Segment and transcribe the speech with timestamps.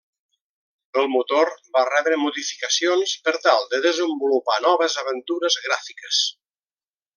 [1.01, 6.27] El motor va rebre modificacions per tal de desenvolupar noves aventures gràfiques.